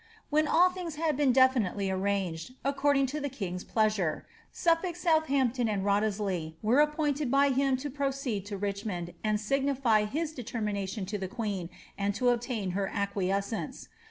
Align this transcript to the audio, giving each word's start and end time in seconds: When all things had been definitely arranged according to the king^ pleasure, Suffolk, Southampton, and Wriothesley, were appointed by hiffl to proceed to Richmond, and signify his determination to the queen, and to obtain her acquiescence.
When 0.31 0.47
all 0.47 0.71
things 0.71 0.95
had 0.95 1.15
been 1.15 1.31
definitely 1.31 1.91
arranged 1.91 2.55
according 2.65 3.05
to 3.13 3.19
the 3.19 3.29
king^ 3.29 3.63
pleasure, 3.67 4.25
Suffolk, 4.51 4.95
Southampton, 4.95 5.69
and 5.69 5.85
Wriothesley, 5.85 6.55
were 6.63 6.79
appointed 6.79 7.29
by 7.29 7.51
hiffl 7.51 7.77
to 7.81 7.89
proceed 7.91 8.43
to 8.47 8.57
Richmond, 8.57 9.13
and 9.23 9.39
signify 9.39 10.05
his 10.05 10.31
determination 10.31 11.05
to 11.05 11.19
the 11.19 11.27
queen, 11.29 11.69
and 11.99 12.15
to 12.15 12.29
obtain 12.29 12.71
her 12.71 12.87
acquiescence. 12.87 13.89